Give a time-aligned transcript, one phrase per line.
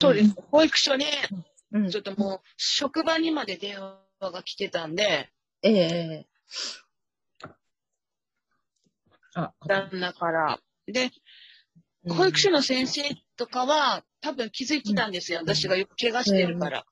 [0.00, 0.34] そうです。
[0.50, 1.04] 保育所で、
[1.72, 5.30] うんちょっともう、職場にまで電話が来てたんで、
[5.62, 6.26] ええ
[9.34, 10.58] あ、旦那から。
[10.86, 11.10] で、
[12.04, 13.02] うん保育所の先生
[13.36, 15.40] とかは、多分気づいてたんですよ。
[15.40, 16.86] 私がよく怪我してるから。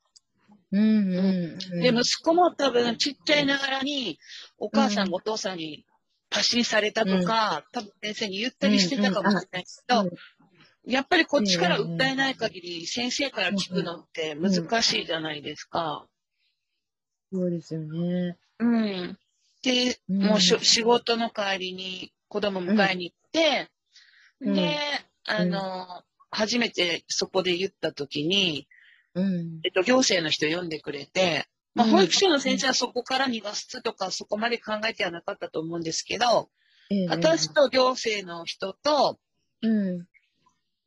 [0.73, 1.81] うんうんうん。
[1.81, 4.19] で、息子も多分ちっちゃいながらに、
[4.59, 5.87] お母さん、お父さんに
[6.31, 10.11] パシンされたとか、多分先生に言ったりしてたかもしれないけど、
[10.85, 16.07] やっぱりこっちから訴えない限り、先生から聞くのって難しいじゃないですか。
[17.33, 18.37] そうですよね。
[18.59, 19.19] うん。
[19.63, 23.69] で、うんもうしょ仕事の帰りに子供迎えに行って、
[24.41, 24.79] うんで、
[25.27, 28.69] あの、初めてそこで言った時に、
[29.19, 29.61] うん。
[29.65, 36.51] えっと、行政の人呼んでくれて、まあ、うん保育所の先生はそこから逃がすとか、そこまで考えてはなかったと思うんですけど、
[36.91, 39.19] ええ私と行政の人と、
[39.63, 40.07] うん。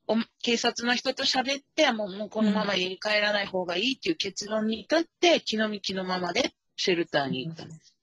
[0.08, 7.96] お警察の人と喋って、もうもうこのまま家に帰らない方がいいっていう結論に至って、気の身気のままでシェルターに行ったんです。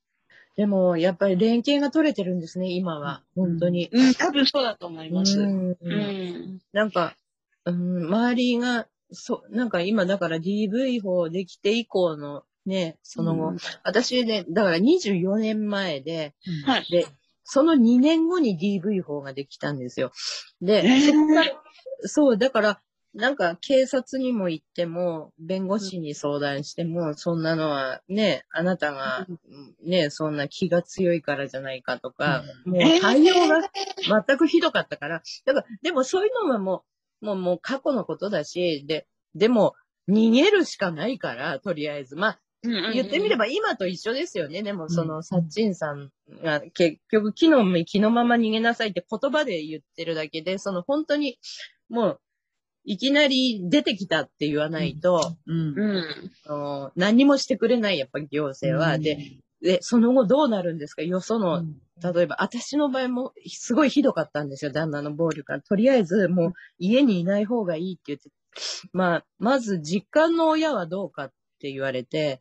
[0.56, 3.22] でも、やっぱり連携が取れてるんですね、今は。
[3.36, 3.88] 本当に。
[3.92, 5.38] うん、多分そうだと思います。
[5.38, 5.76] うん。
[5.80, 7.14] うんなんか、
[7.64, 13.58] うん、周りが、そ、なんか今だから DV 法できて以降のね、その後、うん。
[13.82, 16.34] 私ね、だから24年前で、
[16.66, 16.86] はい。
[16.90, 17.06] で、
[17.44, 20.12] その2年後に DV 法ができたんですよ。
[20.60, 22.08] で、えー。
[22.08, 22.80] そう、だから、
[23.14, 29.26] なんか警察にも行っても、弁護士に相談しても、そんなのはね、あなたが、
[29.82, 33.62] ね、そんな気が強いからじゃないかとか、もう対応が
[34.26, 39.74] 全くひどかったから、だから、でもそういうのはもう、もう、もう過去のことだし、で、でも、
[40.08, 42.16] 逃げるしかないから、とりあえず。
[42.16, 44.62] まあ、言ってみれば、ば今と一緒ですよね。
[44.62, 46.10] でも、その、サッチンさん
[46.42, 51.38] が結局、気の身気のまま逃げなさいって言葉で言ってるだけで、その本当に、
[51.88, 52.20] もう、
[52.84, 56.92] いきなり出てきたって言わないと、うんうん。
[56.96, 58.98] 何にもしてくれない、やっぱり行政は。
[58.98, 59.18] で、、
[59.62, 61.02] で、その後どうなるんですか？
[61.02, 61.64] よその、
[62.14, 65.60] 例えば、私の場合もすごいひどかったんですよ、旦那の暴力が。
[65.60, 68.30] とりあえず、もう家にいない方がいいって言って、
[68.92, 72.40] まあ、まず実家の親はどうかって言われて、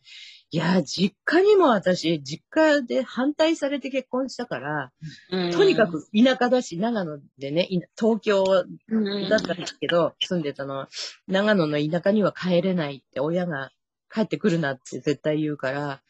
[0.52, 4.92] いや、実家にも私、実家で反対されて結婚したから、
[5.32, 5.52] うん。
[5.52, 8.44] とにか、く田舎だし、長野でね、い東京
[8.90, 9.28] うん。
[9.30, 10.90] だったんですけど、住んでたのは、
[11.28, 13.72] 長野の田舎には帰れないって親が
[14.14, 16.02] 帰ってくるなって絶対言うから、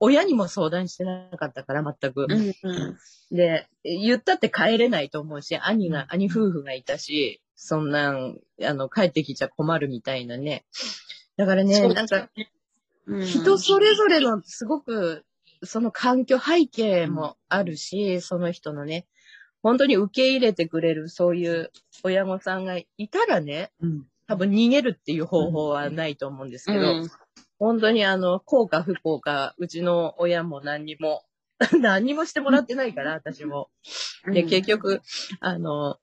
[0.00, 2.26] 親にも相談してなかったから、全く。
[2.28, 2.96] うんう
[3.32, 3.36] ん。
[3.36, 10.64] で、言ったって帰れないと思うし、兄が、兄夫婦がいたし、そんなん、あの、帰ってきちゃ困るみたいなね。
[11.36, 12.28] だからね、なんか、
[13.06, 13.26] うん。
[13.26, 15.24] 人それぞれのすごく、
[15.62, 19.06] その環境、背景もあるし、その人のね、
[19.62, 21.70] 本当に受け入れてくれる、そういう
[22.04, 24.06] 親御さんがいたらね、うん。
[24.28, 27.10] 多分逃げるっていう方法はないと思うんですけど、うん
[27.58, 31.24] 本当にあの、幸か不幸か、うちの親も何にも、
[31.80, 33.70] 何にもしてもらってないから、私も。
[34.26, 35.00] で、結局、
[35.40, 35.96] あの、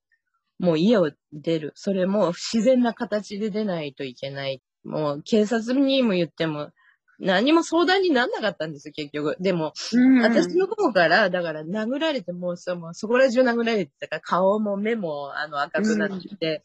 [0.59, 1.73] もう家を出る。
[1.75, 4.61] それも自然な形で出ないといけない。
[4.83, 6.71] もう警察にも言っても、
[7.19, 9.37] 何も相談にならなかったんですよ、結局。
[9.39, 16.63] でも、うん私の方から、だから殴られてもうさ、もうそこら中殴られてたから、顔も目もあの赤くなってて、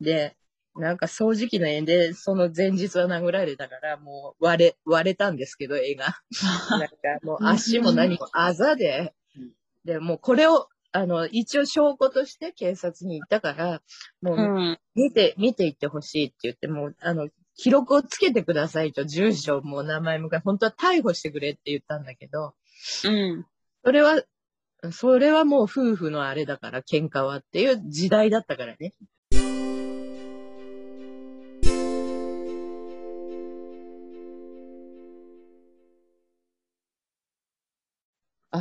[0.00, 0.36] で、
[0.76, 6.20] なんか掃除機の縁で、その前日は殴られたから、もう割れ、割れたんですけど、絵が。
[6.70, 9.14] なんかもう足も何もあざで、
[9.84, 13.82] で、もうこれを、あの、一応証拠として警察に行ったから、
[14.22, 14.78] もううん。
[14.94, 22.54] 見て、見ていってほしいって言って、もう、あの、記録をつけてくださいと、住所も名前も、本当は逮捕してくれって言ったんだけど、
[23.04, 23.46] うん。
[23.84, 24.22] それは、
[24.92, 28.94] それはもう夫婦のあれだから、喧嘩はっていう時代だったからね。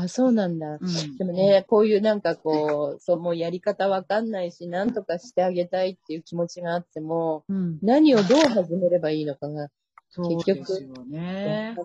[0.01, 0.79] あ、そうなんだ。
[1.17, 9.69] でもね、こういうなんかこう、そう、もうやり方わかんないし、なんとかしてあげたいっていう気持ちがあっても、うん、何をどう始めればいいのかが、
[10.09, 11.75] そうですよね。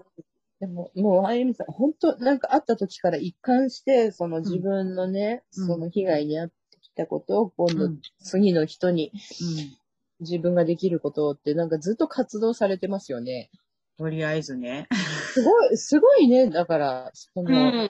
[0.60, 5.66] でも、もう、あゆみさん、本当なんか会った時から一貫して、その自分のね、うん。
[5.66, 8.00] その被害に遭ってきたことを、今度、うん。
[8.22, 9.76] 次の人にうん。
[10.20, 13.50] 自分ができることって、なんかずっと活動されてますよね。
[13.96, 14.88] とりあえずね。
[15.32, 17.88] すごい、すごいね、だから、その、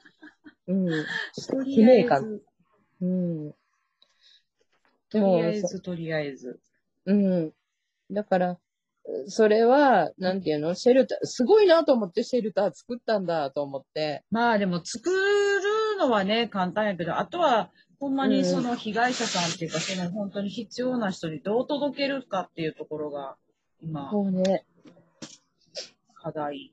[0.67, 1.05] うんうん、
[1.49, 2.41] と使命感。
[3.01, 3.49] うん。
[3.51, 3.55] で
[5.11, 6.61] とりあもえず、とりあえず。
[7.07, 7.53] うん。
[8.11, 8.59] だから、
[9.27, 14.25] それは、なんていうの、シェルター、すごいなと思ってシェルター作ったんだと思って。
[14.31, 17.71] まあでも作るのはね、簡単やけど、あとは、
[18.01, 23.37] ほんまにその被害者さんっていうか、その本当に必要な人にどう届けるかっていうところが、
[23.81, 24.67] 今、そうね。
[26.25, 26.73] 課題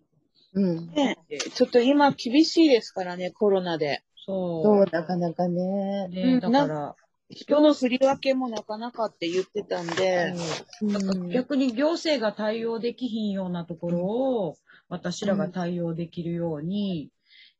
[0.53, 0.87] うん。
[0.93, 1.39] ねで。
[1.39, 4.01] ちょっと今厳しいですからね、コロナで。
[4.25, 6.07] そそう、なかなかね。
[6.09, 6.15] う。
[6.15, 6.95] ね、うんだから、
[7.29, 10.33] 人の振り分けもなかなかって言ってたんで、
[10.81, 14.57] なんかうん逆に行政が対応できひんようなところを、
[14.89, 17.09] 私らが対応できるように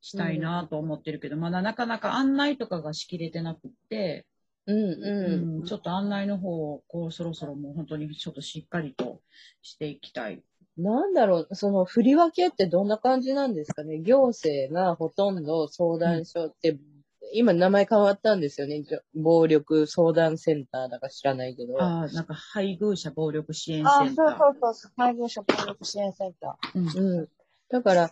[0.02, 4.26] したいなと思ってるけど、まだなかなか案内とかがしきれてなくって、
[4.68, 5.60] うんううん。
[5.62, 9.22] ん、ちょっと案内の方を、こう、そろそろもう本当にちょっとしっかりと
[9.62, 10.44] していきたい。
[10.78, 14.00] なんだろう、その振り分けってどんな感じなんですかね？
[14.00, 16.78] 行政がほとんど相談所って、
[17.34, 18.84] 今名前変わったんですよね。
[19.16, 21.82] 暴力相談センターだか知らないけど。
[21.82, 24.38] ああ、なんか配偶者暴力支援あセンター。
[24.38, 27.30] そうそう、配偶者協力支援センタうん。
[27.70, 28.12] だから、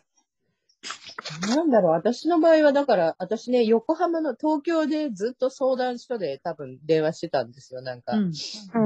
[1.41, 7.81] なんだろう、私の場合は、だから、私ね、横浜の東京でずっと相談所で多分電話してたんですよ。
[7.81, 8.31] なんか、うん。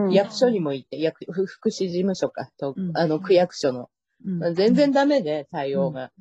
[0.09, 0.11] ー。
[0.11, 3.89] 役所にも行って、役ふ福祉事務所か、とうんあの、区役所の。
[4.25, 6.11] うん全然ダメで、対応が。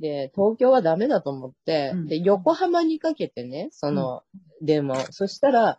[0.00, 4.22] で、東京はダメだと思って、うんで、横浜にかけてね、その
[4.60, 5.12] 電話を。
[5.12, 5.78] そしたら、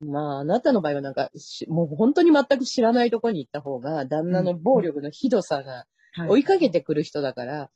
[0.00, 5.97] まあ、あなたの場合はなんか、しもう本当に全く知らないとこに行った方が、旦那の暴力のひどさがはい
[6.28, 7.70] 追いかけてくる人だから、はい。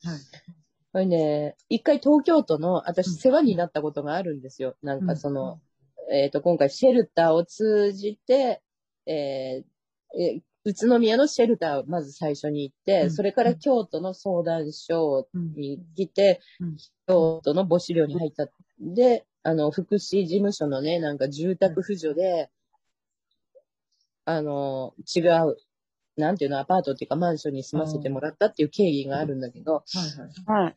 [0.92, 4.76] これね、一回東京都の、私世話になったことがあるんですよ。
[4.82, 5.60] なんかその、
[6.12, 8.62] えっ、と、今回シェルターを通じて、
[9.06, 9.72] えー
[10.18, 13.10] え宇都宮のシェルターをまず最初に行って、うん。
[13.10, 16.76] それから京都の相談所うんに来て、うん。
[17.06, 18.48] 京都の母子寮に入った。
[18.78, 22.48] で、あの、福祉事務所のね、なんか住宅扶助で、
[24.24, 25.56] あの、違う、
[26.22, 29.82] なんていうの、アパートっていうかマンションに住ませてもらったっていう経緯があるんだけど、は
[30.46, 30.64] いはい。
[30.64, 30.76] はい。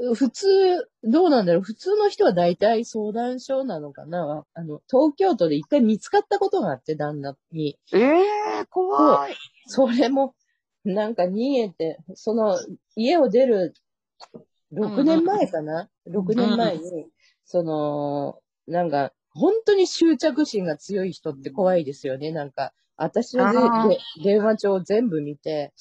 [0.00, 4.44] う普通、どうなんだろう普通の人は大体相談所なのかな？
[4.54, 7.78] あの、東京都で一回見つかったことがあって、旦那に。
[7.92, 9.36] ええー、怖い。
[9.66, 10.34] それも、
[10.84, 12.58] なんか逃げて、その、
[12.96, 13.74] 家を出る、
[14.72, 17.06] 6年前かな、?6 年前に、
[17.44, 22.32] その、なんか、本当に執着心が強い人って怖いですよね。
[22.32, 23.88] なんか、私のぜあー。
[23.88, 25.72] で電話帳を全部見て、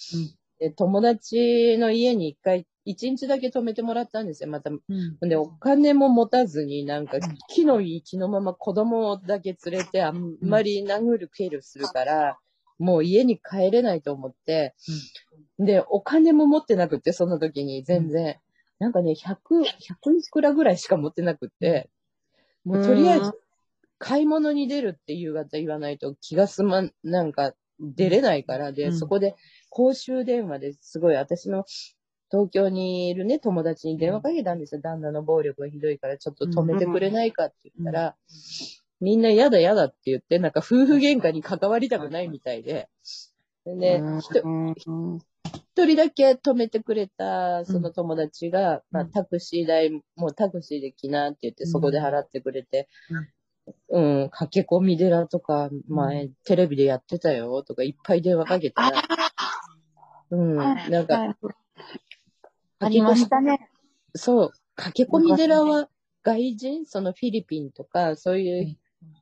[0.60, 4.50] で友達の家に一回、一日だけ泊めてもらったんですよ。
[4.50, 5.30] またうん。
[5.30, 7.18] で、お金も持たずに、なんか、
[7.50, 12.38] 気のいい気のまま子供だけ連れて、あんまり殴る蹴るするから、
[12.78, 14.76] もう家に帰れないと思って、
[15.58, 18.38] で、お金も持ってなくって、その時に全然。
[18.78, 21.90] なんかね、100、100いくらぐらいしか持ってなくって、
[22.66, 23.34] もうとりあえずうん、
[24.06, 28.98] 買い物に出るって夕方言わないと気が済まん、なんか出れないから、で、うん。
[29.00, 29.36] そこで
[29.72, 31.66] 公衆電話ですごい私の
[32.30, 34.81] 東京にいるね、友達に電話かけたんですよ。
[34.81, 38.16] 旦那の暴力がひどいからちょっと止めてくれないかって言ったら、
[39.02, 42.88] みんな嫌だ嫌だって言って、なんか夫婦喧嘩に関わりたくないみたいで、
[43.66, 44.04] でね、
[45.75, 52.88] 一人だけ止めてくれた、その友達が、まあ、タクシー代、もうタクシーで来なって言って、そこで払ってくれて、
[53.90, 59.04] うん、駆け込み寺とか、前、テレビでやってたよ、とか、いっぱい電話かけたら、
[60.32, 61.36] うん、なんか、
[62.80, 63.70] ありましたね。
[64.14, 65.90] そう、駆け込み寺は
[66.24, 68.78] 外人、そのフィリピンとか、そういう、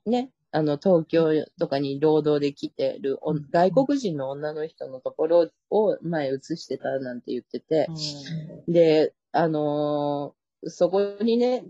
[0.10, 3.20] ね、あの、東京とかに労働で来てる
[3.52, 7.88] 外国人の女の人のところを前映してたなんて言ってて、
[8.68, 11.66] で、あのーそこにね、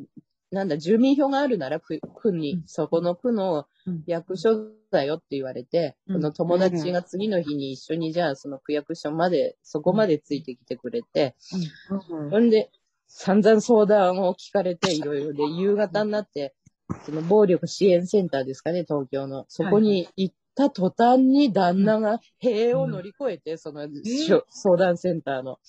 [0.54, 4.04] なんだ、住民票があるなら区区に、そこの区のうん。
[4.06, 6.16] 役所だよって言われて、うん。
[6.16, 11.36] その友達が次の日に一緒にじゃあその区役所まで、そこまでついてきてくれて、
[12.30, 12.50] ほん。
[12.50, 12.70] で、
[13.08, 16.54] 散々相談を聞かれて、いろいろで、夕方になって、
[17.06, 19.46] その暴力支援センターですかね、東京の。
[19.50, 23.88] そこに行った途端に旦那が塀を乗り越えて、その、
[24.50, 25.60] 相談センターの。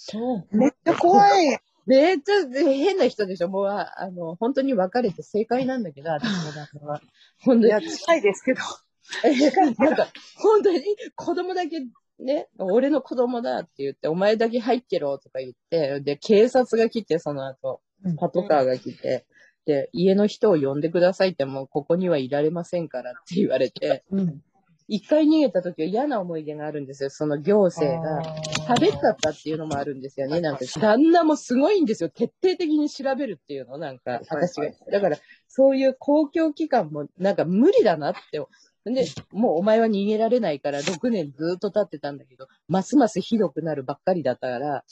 [0.53, 1.59] めっちゃ怖い。
[1.87, 3.49] めっちゃ変な人でしょ？
[3.49, 7.01] もう、ああの、本当に別れて正解なんだけど、私の旦那は。
[7.45, 7.81] 本当にいや、。
[7.81, 8.61] 近いですけど。
[9.85, 10.81] なんか、本当に？
[11.15, 11.81] 子供だけ、
[12.21, 19.27] ね、俺の子供だって言って、お前だけ入ってろとか言って、で、警察が来て、その後うん、パトカーが来て、
[19.67, 24.43] で、家の人を呼んでくださいって、もうここにはいられませんからって言われて、うん。
[24.87, 28.23] 一回逃げた時は嫌な思い出があるんですよ、その行政が。
[28.67, 30.41] 食べちゃったっていうのもあるんですよね。
[30.41, 32.11] なんか、旦那もすごいんですよ。
[32.11, 34.71] 徹底的に調べるっていうの、なんか、私が。
[34.91, 35.17] だから、
[35.49, 38.41] そういう公共機関も、なんか無理だなって
[38.93, 44.85] で、もうお前は逃げられないから6年ずっと経ってたんだけど、ますますひどくなるばっかりだったから、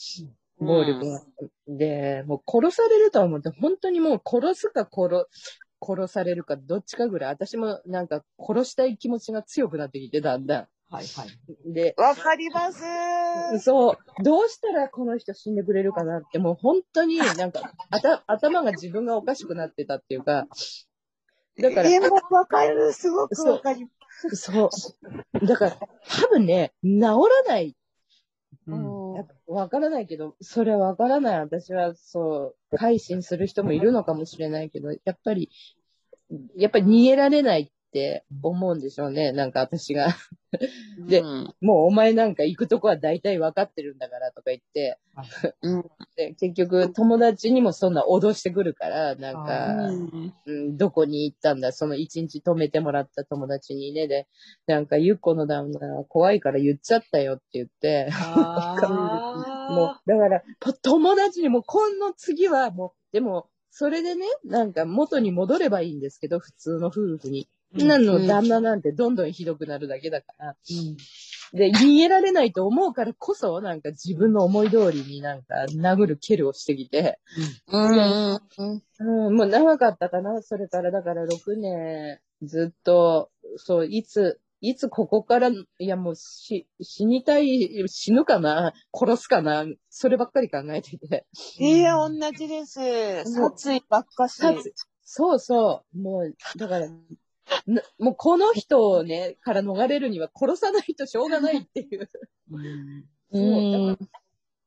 [0.58, 1.22] 暴力が。
[1.68, 5.26] で、もう殺されるとは思って、本当にもう殺すか殺、
[5.84, 11.68] 殺されるかどっちかぐらい、私もなんか殺したい気持ちが強くなってきてだんだはいはい。
[11.70, 11.72] ん。
[11.72, 12.82] で、わかります。
[13.60, 20.46] そう、どうしたらこの人死んでくれるかなって、もう本当になんか、あた頭が自分がおかしくなってたっていうか、
[21.58, 22.92] だから、え、もうわかる。
[22.92, 23.90] すごくわかりま
[24.30, 24.36] す。
[24.36, 24.70] そ
[25.40, 25.46] う。
[25.46, 25.76] だから、
[26.08, 27.76] 多分ね、治らない。
[28.66, 29.01] うん。
[29.46, 31.40] やわからないけど、それはわからない。
[31.40, 35.50] 私はそう、改心する人もいるのかもしれないけど、やっぱり、
[36.56, 39.32] やっぱり逃げられないって思うんでしょうね。
[39.32, 40.16] なんか私が。
[41.06, 41.54] でうん。
[41.60, 44.98] もうお前なんか行くとこは大体わかってるんだからとか言って、
[45.60, 45.84] うん。
[46.16, 50.34] で結局友達にもそんな脅してくるから、なんあか、うん。
[50.46, 54.26] うん、どこに行ったんだ、その一日泊めてもらった友達にね、で、
[54.66, 58.08] なんかゆっこの旦那怖いから言っちゃったよって言って、
[59.70, 67.48] もう、だから、ぽ友達にも、この次はもう、でも、それでね、なんか元に戻ればいいんですけど、普通の夫婦に。
[67.74, 70.48] うんなの旦那なんてどんどんひどくなるだけだから。
[70.48, 70.96] うん
[71.52, 77.18] で、逃げられないと思うからこそ、なんか自分の思い通りになんか殴る蹴るをしてきて、
[77.68, 91.26] うんうんうん、もう長かったかな、それから、だから6年ずっと、そう、いつ、いつここから、いやもうし、死にたい、死ぬかな、殺すかな、そればっかり考えてて。
[91.60, 92.80] ええ同じです。
[93.24, 94.36] 殺意ばっかし。
[94.36, 94.72] 殺
[95.04, 95.98] そうそう。
[95.98, 96.86] もう、だから、
[97.66, 102.08] なもうこの人をね、から逃れるには殺さないとしょうがないっていう。
[102.50, 104.22] うんそうだから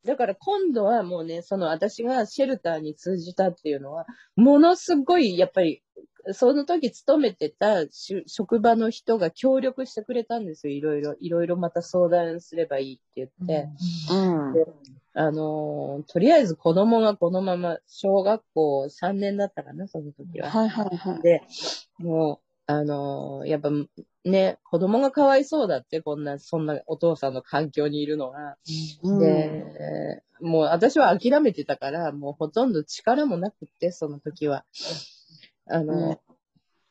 [0.05, 4.05] だから今度はもうね、その私がシェルターに通じたっていうのは、
[4.35, 5.81] ものすごい、やっぱり、
[6.31, 10.73] その時勤めてたし職場の人が協力してくれたんですよ。
[10.73, 13.69] いろいろ、いろいろまた相談すればいいって言って。
[14.11, 14.53] うん
[15.17, 20.49] あのーとりあえず子供がこのまま、小学校3年だったかな、その時は。
[20.49, 21.21] はいはいはい。
[21.21, 21.41] で、
[21.99, 23.69] もう、あのーやっぱ
[24.23, 28.57] ね、子供がかわいそうだって、こんな、そんなお父さんの環境にいるのが。
[29.03, 34.65] うんで、もう私は諦めてたから、もうほとんど力もなくって、その時は。
[35.67, 36.19] あの、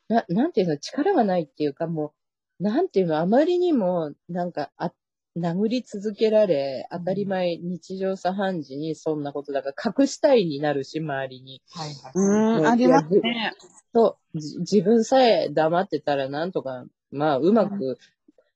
[0.09, 2.15] な、なんていうの、力がないっていうか、も
[2.61, 4.93] う、なんていうの、あまりにも、なんか、あ、
[5.37, 11.61] 殴り続けられ、当たり前、日常茶飯事にそんなことだから、隠したいになるし、周りに。
[11.71, 12.13] はいはい。
[12.15, 13.53] うん、ありますね。
[13.93, 17.99] そう、じ自分さえ黙ってたらなんとか、まあ、うまく、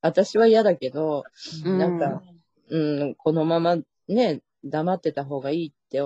[0.01, 1.25] 私は嫌だけど、
[1.65, 2.23] うんなんか、
[2.71, 6.01] うん、このままね、黙ってた方がいいって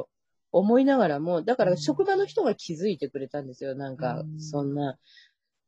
[0.53, 3.75] 思いながらも、だから職場の人が気づいてくれたんですよ。
[3.75, 4.99] なんかう、んそんな、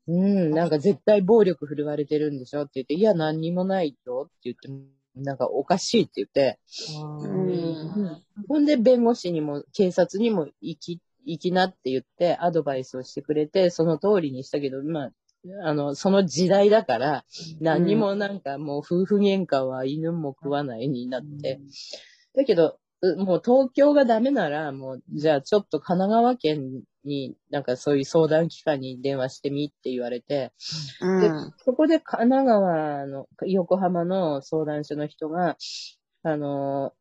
[0.07, 4.69] うん、なんか絶対暴力振るわれてるんでしょって言って、いや、何にもないよって言って、
[5.17, 6.59] なんかおかしいって言って、
[7.01, 8.23] うん。
[8.49, 15.11] ほんで弁護士にも警察にも行き、行きなって言ってアドバイスをしてくれて、その通りにしたけど、まあ、
[15.63, 17.25] あの、その時代だから、
[17.61, 21.61] 何にもなんかもう夫婦喧嘩は犬も食わないになって。
[22.35, 22.79] だけど、う
[23.17, 30.53] もう東京がダメなら、もう、じゃあちょっと神奈川県に、なんかそういう相談機関に電話してみって言われて、
[31.01, 31.55] でうん。
[31.65, 35.57] そこで神奈川の、横浜の相談所の人が、
[36.23, 36.93] あの、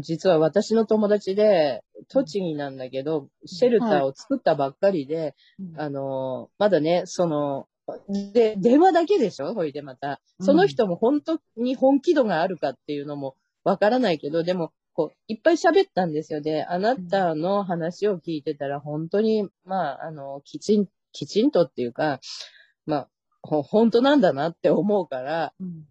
[0.00, 5.34] 実は私の友達で、栃木なんだけど、シェルターを作ったばっかりで、
[5.76, 7.66] あの、まだね、その、
[8.32, 9.52] で、電話だけでしょ？
[9.54, 10.20] ほいでまた。
[10.40, 13.34] その人も本当に本気度があるかっていうのも
[13.64, 16.40] わからないけど、でも、こう、いっぱい喋ったんですよ。
[16.40, 22.20] で、あなたの話を聞いてたら、本当に、まあ、あの、きちん、きちんとっていうか、
[22.86, 23.08] まあ、
[23.42, 25.84] ほ本当なんだなって思うから、うん。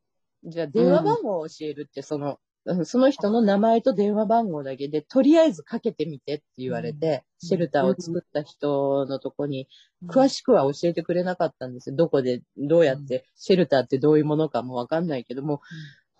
[0.43, 2.37] じゃあ電話番号を教えるって、その、うん
[2.85, 7.47] その人の名前と電話番号だけで、とりあえずかけてみてって言われて、うん。
[7.47, 9.67] シェルターを作った人のとこに、
[10.07, 11.95] 詳しくは教えてくれなかったんですよ。
[11.95, 15.61] どこで、どうやって、シェルターってどういうものかもわかんないけども、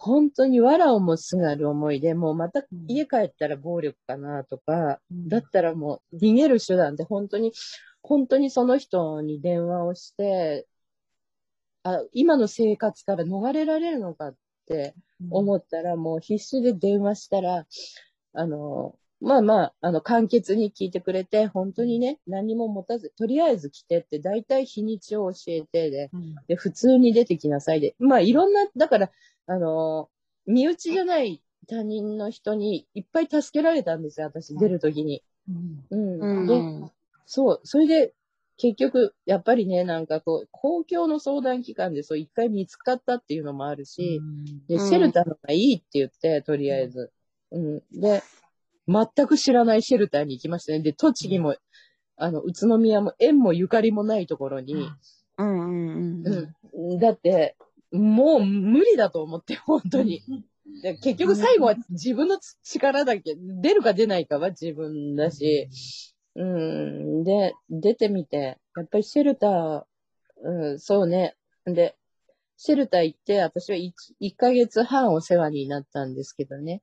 [0.03, 7.53] 本当に藁をもすがる思いで、もうまた家帰ったら暴力かなとか、だったらもう逃げる手段って本当に、
[8.01, 10.67] 本当にその人に電話をして、
[11.84, 14.96] あ、今の生活から逃れられるのかって
[15.29, 17.67] 思ったら、もう必死で電話したら、
[18.34, 27.95] あの、まあまあ、あの、簡潔に聞いてくれて、本当にね、何も持たず、とりあえず来てって、大体日にちを教えてで、うんで、普通に出てきなさいで。
[27.99, 29.11] まあ、いろんな、だから、
[29.45, 30.09] あの、
[30.47, 35.21] 身内じゃない他人の人にいっぱい助けられたんですよ、私、出るときに。
[35.47, 36.39] うんうん。
[36.39, 36.91] うんで、
[37.27, 38.13] そう、それで、
[38.57, 44.21] 結局、やっぱりね、なんかこう、公共の相談機関でそう一回見つかったっていうのもあるし、
[44.67, 47.11] で、うんシェルターのがいいって言って、とりあえず。
[47.51, 47.81] うん。
[47.91, 48.23] で、
[48.91, 50.79] 全く知らないシェルターに行きましたね。
[50.79, 51.55] で、栃木も、
[52.17, 54.91] あの、宇都宮も縁もゆかりもないところに、うん
[55.38, 56.55] うんうん。
[56.81, 57.00] うん。
[57.00, 57.55] だって、
[57.91, 60.24] もう無理だと思って、本当に。
[60.81, 65.69] で結局最後は自分の力だけ、出るか出ないかは自分だし、
[66.36, 67.24] うん。
[67.24, 69.83] で、出てみて、やっぱりシェルター、
[70.43, 71.36] うん、そうね。
[71.65, 71.95] で、
[72.57, 76.81] シェルター行って、私は 1, 1ヶ月半お世話になったんですけどね。